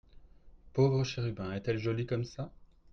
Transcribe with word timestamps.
Pauvre 0.73 1.03
chérubin!… 1.03 1.53
est-elle 1.53 1.77
jolie 1.77 2.07
comme 2.07 2.23
ça!… 2.23 2.51